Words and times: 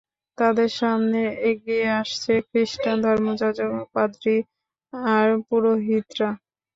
তাদের 0.37 0.69
সামনে 0.79 1.21
এগিয়ে 1.49 1.87
আসছে 2.01 2.31
খ্রিস্টান 2.47 2.97
ধর্মযাজক, 3.05 3.71
পাদ্রি 3.93 4.37
আর 5.13 5.27
পুরোহিতরা। 5.47 6.29